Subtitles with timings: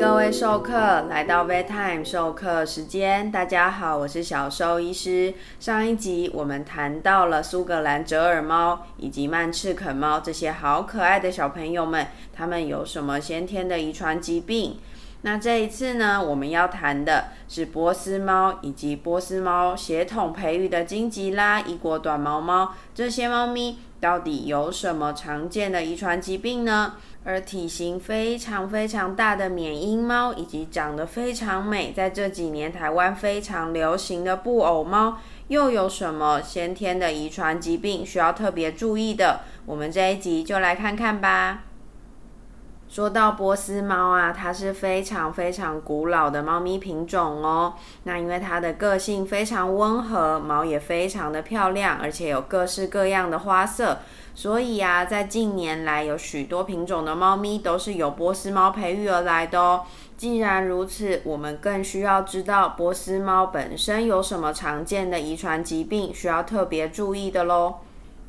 [0.00, 0.72] 各位授课，
[1.10, 3.30] 来到 Vet Time 授课时间。
[3.30, 5.34] 大家好，我是小兽医师。
[5.58, 14.78] 上一集我们谈到了苏格兰折耳猫以及曼赤肯猫这些好可爱的小朋友们，他们有什么先天的遗传疾病？
[15.22, 26.94] 那这一次呢，我们要谈的是波斯猫以及波斯猫血统培育的金吉拉、异国短毛猫这些猫咪，到底有什么常见的遗传疾病呢？
[27.22, 39.40] 而体型非常非常大的缅因猫，以及长得非常美，在这几年台湾非常流行的布偶猫，又有什么先天的遗传疾病需要特别注意的？
[39.66, 41.64] 我们这一集就来看看吧。
[42.90, 47.74] 说到波斯猫啊，它是非常非常古老的猫咪品种哦。
[48.02, 53.98] 那因为它的个性非常温和，毛也非常的漂亮，而且有各式各样的花色，
[54.34, 59.82] 所以啊，在近年来有许多品种的猫咪都是由波斯猫培育而来的哦。
[60.16, 67.76] 既然如此，我们更需要知道波斯猫本身有什么常见的遗传疾病需要特别注意的喽。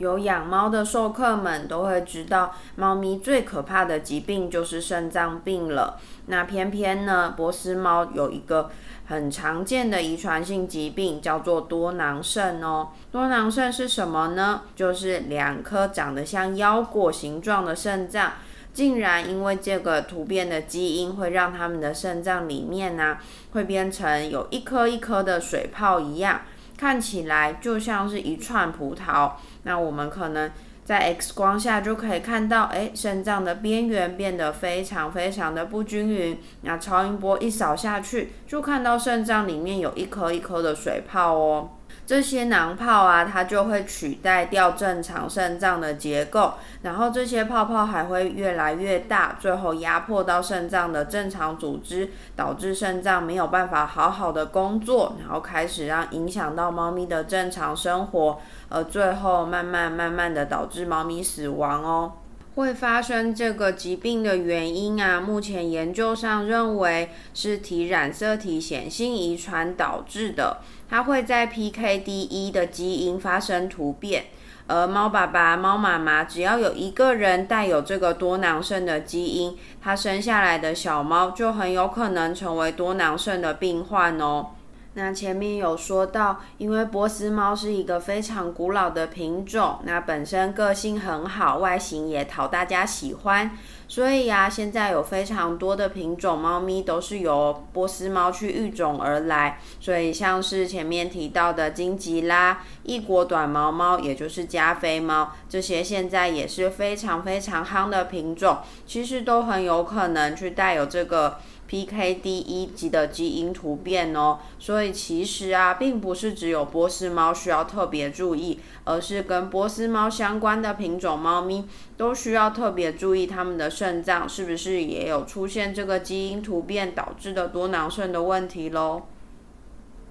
[0.02, 6.00] 有养猫的授课们都会知道，猫咪最可怕的疾病就是肾脏病了。
[6.26, 8.72] 那偏偏呢，波斯猫有一个
[9.06, 12.88] 很常见的遗传性疾病，叫做多囊肾哦。
[13.12, 14.64] 多囊肾是什么呢？
[14.76, 18.32] 就是两颗长得像腰果形状的肾脏，
[18.74, 23.18] 竟然因为这个突变的基因，会让它们的肾脏里面呢，
[23.52, 26.42] 会变成有一颗一颗的水泡一样。
[26.82, 30.50] 看起来就像是一串葡萄，那我们可能
[30.84, 36.40] 在 X 光下就可以看到，哎，肾脏的边缘变得非常非常的不均匀。
[36.62, 41.70] 那超音波一扫下去，就看到肾脏里面有一颗一颗的水泡哦。
[42.12, 62.12] 这些囊泡啊，它就会取代掉正常肾脏的结构，然后这些泡泡还会越来越大，最后压迫到肾脏的正常组织，导致肾脏没有办法好好的工作，然后开始让影响到猫咪的正常生活，而最后慢慢慢慢的导致猫咪死亡哦。
[62.56, 70.58] 会发生这个疾病的原因啊，目前研究上认为是体染色体显性遗传导致的。
[70.90, 74.26] 它会在 PKD1 的基因发生突变，
[74.68, 84.48] 而猫爸爸、猫妈妈只要有一个人带有这个多囊肾的基因，它生下来的小猫就很有可能成为多囊肾的病患哦。
[84.94, 93.58] 那前面有说到，因为波斯猫是一个非常古老的品种，那本身个性很好，外形也讨大家喜欢，
[93.88, 99.60] 所以呀，现在有非常多的品种猫咪都是由波斯猫去育种而来。
[99.80, 111.38] 所以像是前面提到的金吉拉、异国短毛猫，也就是加菲猫，这些现在也是非常非常夯的品种，其实都很有可能去带有这个。
[111.72, 121.66] PKD 一级的基因突变哦，所以其实啊，并不是只有波斯猫需要特别注意，而是跟波斯猫相关的品种猫咪
[121.96, 129.04] 都需要特别注意它们的肾脏是不是也有出现这个基因突变导致的多囊肾的问题喽。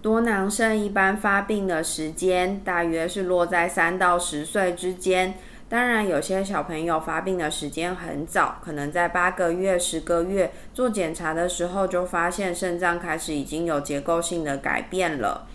[0.00, 5.34] 多囊肾一般发病的时间大约是落在三到十岁之间。
[5.70, 15.46] 当然，有些小朋友发病的时间很早，可能在八个月、十个月做检查的时候就发现肾脏开始已经有结构性的改变了。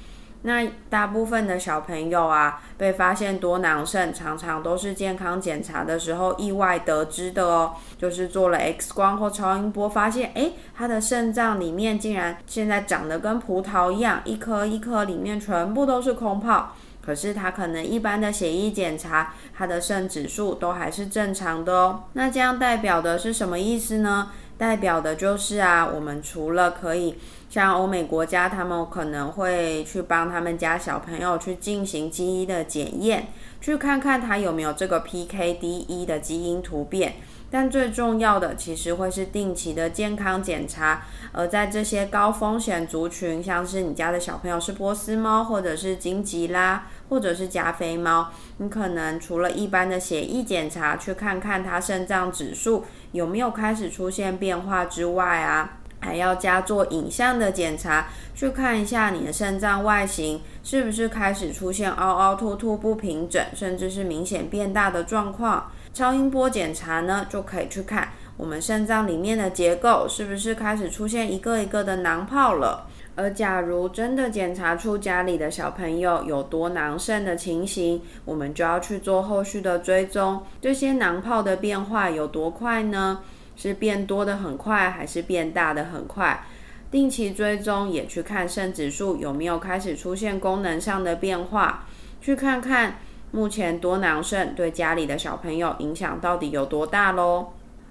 [0.44, 16.74] 那大部分的小朋友啊，被发现多囊肾，常常都是健康检查的时候意外得知的哦，就是做了 X 光或超音波，发现诶，他的肾脏里面竟然现在长得跟葡萄一样，一颗一颗里面全部都是空泡。
[17.05, 22.03] 可是他可能一般的血液检查，他的肾指数都还是正常的哦。
[22.13, 24.31] 那这样代表的是什么意思呢？
[24.57, 27.17] 代表的就是啊，我们除了可以
[27.49, 33.27] 像欧美国家，他们可能会去帮他们家小朋友去进行基因的检验，
[33.59, 37.16] 去看看他有没有这个 PKD1 的基因突变。
[37.55, 65.72] 但最重要的其实会是定期的健康检查，而在这些高风险族群，像是你家的小朋友是波斯猫，或者是金吉拉，或者是加菲猫，你可能除了一般的血液检查，去看看它肾脏指数有没有开始出现变化之外啊，还要加做影像的检查，去看一下你的肾脏外形是不是开始出现凹凹凸凸不平整，甚至是明显变大的状况。
[65.94, 72.88] 超音波检查呢，就可以去看我们肾脏里面的结构是不是开始出现一个一个的囊泡了。
[73.18, 83.22] 而假如真的检查出家里的小朋友有多囊肾的情形，我们就要去做后续的追踪，这些囊泡的变化有多快呢？
[83.55, 86.46] 是变多的很快，还是变大的很快？
[86.91, 91.85] 定期追踪，也去看肾指数有没有开始出现功能上的变化，
[92.22, 92.99] 去看看
[93.31, 97.47] 目前多囊肾对家里的小朋友影响到底有多大喽。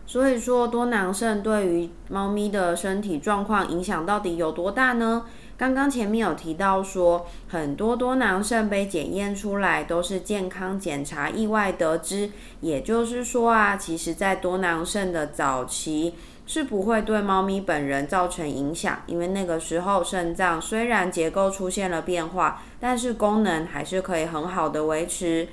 [0.07, 5.25] 所以说，多囊肾对于猫咪的身体状况影响到底有多大呢？
[5.57, 12.31] 刚刚前面有提到说，很多多囊肾被检验出来都是健康检查意外得知，
[12.61, 16.15] 也就是说啊，其实在多囊肾的早期
[16.45, 25.49] 是不会对猫咪本人造成影响，因为那个时候肾脏虽然结构出现了变化，但是功能还是可以很好的维持。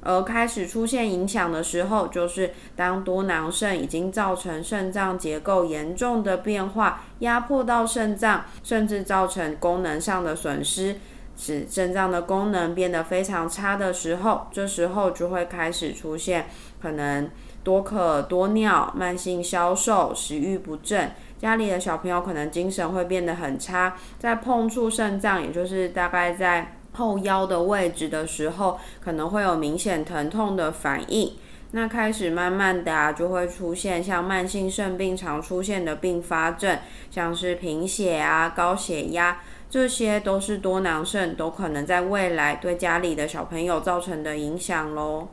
[0.00, 10.96] 而开始出现影响的时候，就是当多囊肾已经造成肾脏结构严重的变化，压迫到肾脏，甚至造成功能上的损失，
[11.36, 16.46] 使肾脏的功能变得非常差的时候，这时候就会开始出现
[16.80, 17.28] 可能
[17.64, 26.74] 多渴多尿、慢性消瘦、食欲不振，家里的小朋友可能精神会变得很差，在碰触肾脏，也就是大概在。
[26.98, 31.32] 后腰的位置的时候，可能会有明显疼痛的反应。
[31.70, 36.78] 那开始慢慢的啊，就会出现像慢性肾病常出现的并发症，
[37.10, 39.40] 像是贫血啊、高血压，
[39.70, 45.28] 这些都是多囊肾都可能在未来对家里的小朋友造成的影响喽。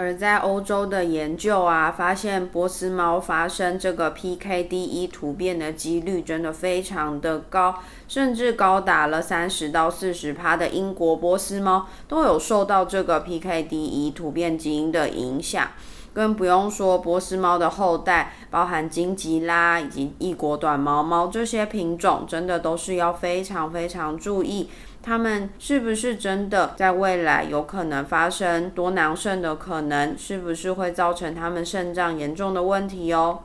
[0.00, 7.74] 而在欧洲的研究啊，发现波斯猫发生这个 PKD1 突变的几率真的非常的高，
[8.06, 15.66] 甚至高达了三十到四十趴的英国波斯猫都有受到这个 PKD1 突变基因的影响，
[16.12, 24.70] 更不用说波斯猫的后代，包含金吉拉以及异国短毛猫这些品种，真的都是要非常非常注意。
[25.08, 30.14] 他们是不是真的在未来有可能发生多囊肾的可能？
[30.18, 33.40] 是不是会造成他们肾脏严重的问题哦？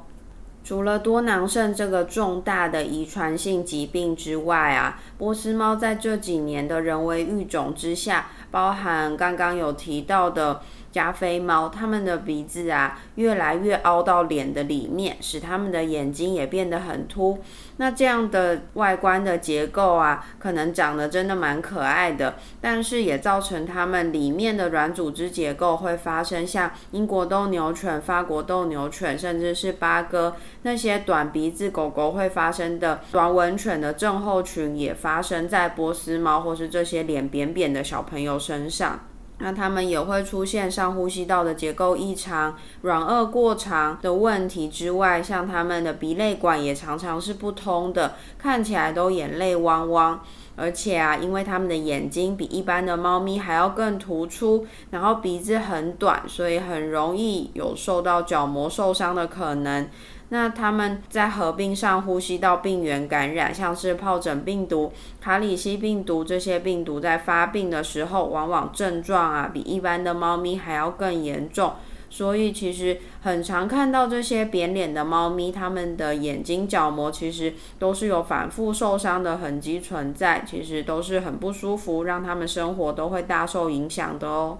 [0.65, 10.59] 除了多囊肾这个重大的遗传性疾病之外啊，波斯猫在这几年的人为育种之下，包含刚刚有提到的。
[10.93, 17.39] 加菲猫，它们的鼻子啊越来越凹到脸的里面，使它们的眼睛也变得很凸。
[17.77, 38.99] 那这样的外观的结构啊，可能长得真的蛮可爱的，但是也造成它们里面的软组织结构会发生像英国斗牛犬、法国斗牛犬，甚至是八哥那些短鼻子狗狗会发生的短吻犬的症候群，也发生在波斯猫或是这些脸扁扁的小朋友身上。
[39.43, 50.21] 那他们也会出现上呼吸道的结构异常、软腭过长的问题之外，像他们的鼻泪管也常常是不通的，看起来都眼泪汪汪。
[50.55, 59.89] 而且啊，因为他们的眼睛比一般的猫咪还要更突出，然后鼻子很短，所以很容易有受到角膜受伤的可能。
[60.33, 64.91] 那他们在合并上呼吸道病原感染，像是疱疹病毒、
[65.21, 71.73] 卡里西病毒这些病毒，在发病的时候，往往症状啊比一般的猫咪还要更严重。
[72.09, 84.57] 所以其实很常看到这些扁脸的猫咪，它们的眼睛角膜其实都是有反复受伤的痕迹存在，其实都是很不舒服，让它们生活都会大受影响的哦。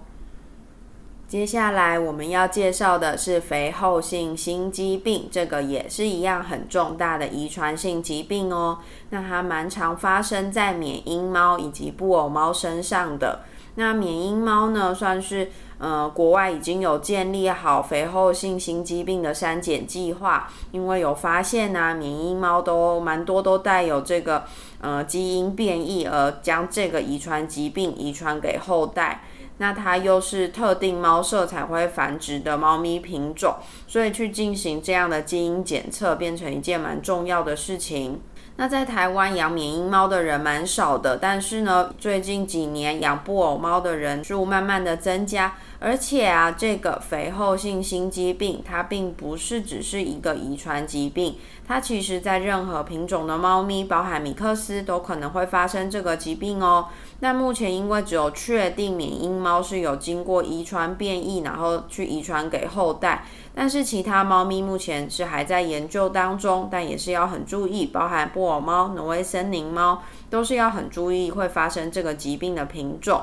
[1.34, 8.78] 接下来我们要介绍的是肥厚性心肌病，这个也是一样很重大的遗传性疾病哦。
[9.10, 13.40] 那它蛮常发生在缅因猫以及布偶猫身上的。
[13.74, 24.44] 那缅因猫呢，算是呃国外已经有建立好肥厚性心肌病的删减计划，因为有发现啊，缅因猫都蛮多都带有这个
[24.80, 29.24] 呃基因变异，而将这个遗传疾病遗传给后代。
[29.58, 33.54] 那它又是特定猫舍才会繁殖的猫咪品种，
[33.86, 38.20] 所以去进行这样的基因检测变成一件蛮重要的事情。
[38.56, 45.54] 那在台湾养缅因猫的人蛮少的，但是呢，最近几年养布偶猫的人数慢慢的增加。
[45.80, 56.86] 而且啊，这个肥厚性心肌病，它并不是只是一个遗传疾病，它其实在任何品种的猫咪，包含米克斯，都可能会发生这个疾病哦。
[57.24, 73.22] 那目前因为只有确定缅因猫是有经过遗传变异，然后去遗传给后代，但是其他猫咪目前是还在研究当中，但也是要很注意，包含布偶猫、挪威森林猫，都是要很注意会发生这个疾病的品种。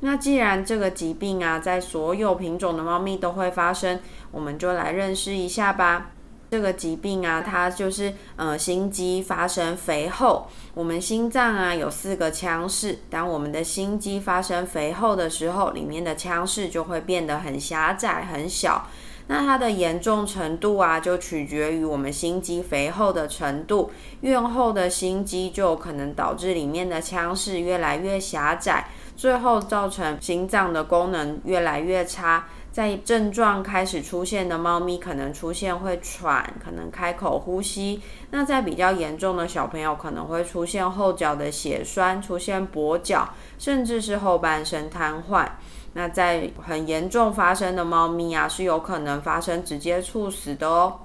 [0.00, 6.12] 那既然这个疾病啊，在所有品种的猫咪都会发生，我们就来认识一下吧。
[6.52, 10.46] 这个疾病啊，它就是呃心肌发生肥厚。
[10.74, 18.86] 我们心脏啊有四个腔室，当我们的心肌发生肥厚的时候，里面的腔室就会变得很狭窄、很小。
[19.28, 23.90] 那它的严重程度啊，就取决于我们心肌肥厚的程度。
[24.20, 32.46] 越厚的心肌就有可能导致里面的腔室越来越狭窄，最后造成心脏的功能越来越差。
[32.72, 38.00] 在症状开始出现的猫咪，可能出现会喘，可能开口呼吸。
[38.30, 45.46] 那在比较严重的小朋友，可能会出现后脚的血栓，出现跛脚，甚至是后半身瘫痪。
[45.92, 50.98] 那在很严重发生的猫咪啊，是有可能发生直接猝死的哦。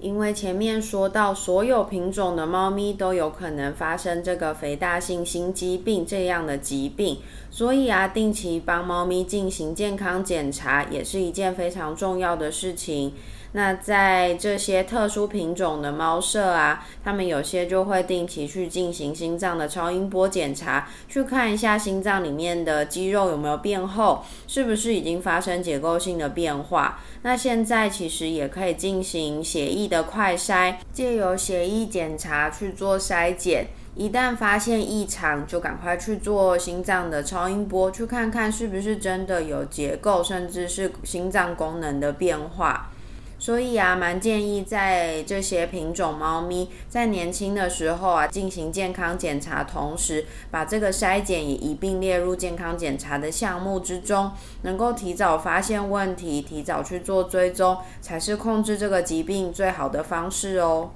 [0.00, 7.18] 因为前面说到，所有品种的猫咪都有可能发生这个肥大性心肌病这样的疾病，
[7.50, 13.12] 所以啊，定期帮猫咪进行健康检查也是一件非常重要的事情。
[13.52, 27.00] 那在这些特殊品种的猫舍啊，他们有些就会定期去进行心脏的超音波检查，去看一下心脏里面的肌肉有没有变厚，是不是已经发生结构性的变化。
[27.22, 33.66] 那现在其实也可以进行血液的快筛，借由血液检查去做筛检，
[33.96, 42.92] 一旦发现异常，就赶快去做心脏的超音波，去看看是不是真的有结构，甚至是心脏功能的变化。
[43.40, 54.30] 所以啊，蛮建议在这些品种猫咪在年轻的时候啊，进行健康检查，同时把这个筛检也一并列入健康检查的项目之中，
[54.60, 60.90] 能够提早发现问题，提早去做追踪，才是控制这个疾病最好的方式哦。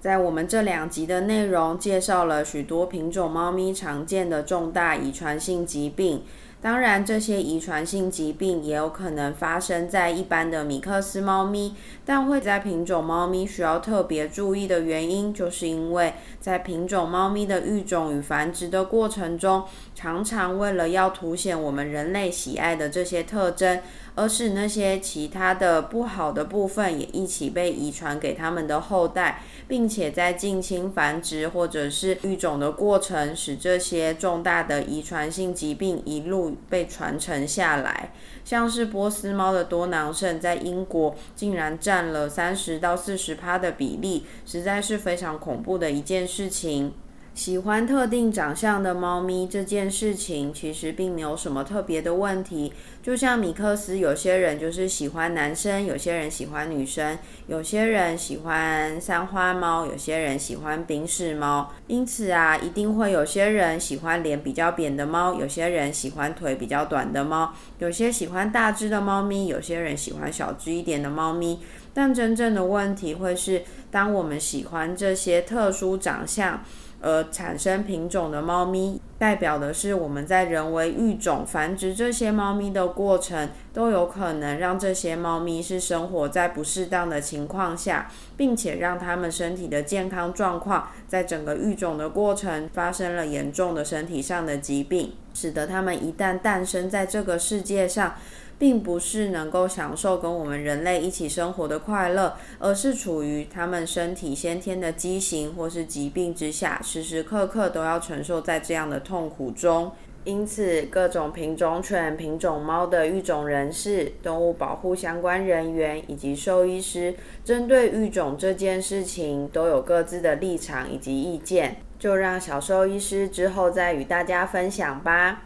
[0.00, 6.24] 在我们这两集的内容，介绍了许多品种猫咪常见的重大遗传性疾病。
[6.62, 19.64] 当然，这些遗传性疾病也有可能发生在一般的米克斯猫咪，但会在品种猫咪需要特别注意的原因，就是因为在品种猫咪的育种与繁殖的过程中，
[19.96, 23.80] 常常为了要凸显我们人类喜爱的这些特征，
[24.14, 29.42] 而是那些其他的不好的部分也一起被遗传给他们的后代。
[29.68, 38.12] 并且在近亲繁殖或者是育种的过程，使这些重大的遗传性疾病一路被传承下来。
[38.44, 46.92] 像是波斯猫的多囊肾，在英国竟然占了三十到四十趴的比例，实在是非常恐怖的一件事情。
[47.34, 52.72] 喜欢特定长相的猫咪这件事情，其实并没有什么特别的问题。
[53.02, 61.72] 就像米克斯，有些人就是喜欢男生，有些人喜欢女生，有些人喜欢三花猫，有些人喜欢冰室猫。
[61.86, 71.60] 因此啊，一定会有些人喜欢脸比较扁的猫，有些人喜欢腿比较短的猫，有些喜欢大只的猫咪，有些人喜欢小只一点的猫咪。
[71.94, 76.62] 但真正的问题会是，当我们喜欢这些特殊长相。
[77.02, 98.14] 而产生品种的猫咪，代表的是我们在人为育种繁殖这些猫咪的过程，都有可能让这些猫咪是生活在不适当的情况下，并且让它们身体的健康状况在整个育种的过程发生了严重的身体上的疾病，使得它们一旦诞生在这个世界上。
[98.62, 109.90] 并不是能够享受跟我们人类一起生活的快乐，而是处于他们身体先天的畸形或是疾病之下，时时刻刻都要承受在这样的痛苦中。
[110.22, 121.78] 因此，各种品种犬、品种猫的育种人士、动物保护相关人员以及兽医师，针对育种这件事情都有各自的立场以及意见。
[121.98, 125.42] 就让小兽医师之后再与大家分享吧。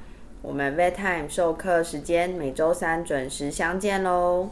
[0.46, 4.48] 我们 Vet Time 授课时间每周三准时相见喽。